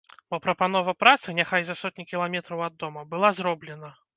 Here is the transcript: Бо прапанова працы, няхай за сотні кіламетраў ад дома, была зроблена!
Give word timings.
Бо 0.35 0.37
прапанова 0.45 0.95
працы, 1.01 1.35
няхай 1.39 1.63
за 1.69 1.75
сотні 1.83 2.07
кіламетраў 2.13 2.67
ад 2.69 2.81
дома, 2.85 3.07
была 3.13 3.29
зроблена! 3.43 3.97